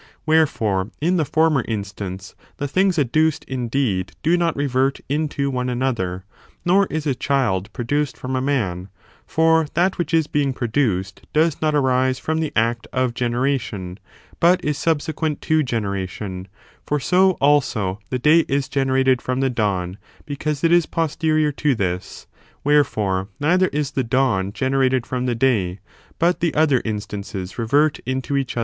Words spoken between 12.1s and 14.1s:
from the act of generation,